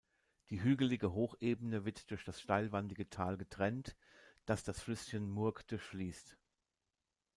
[0.49, 3.95] Die hügelige Hochebene wird durch das steilwandige Tal getrennt,
[4.47, 6.39] das das Flüsschen Murg durchfließt.